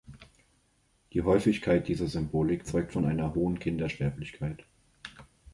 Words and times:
Die 1.13 1.21
Häufigkeit 1.21 1.87
dieser 1.87 2.07
Symbolik 2.07 2.65
zeugt 2.65 2.91
von 2.93 3.05
einer 3.05 3.35
hohen 3.35 3.59
Kindersterblichkeit. 3.59 4.65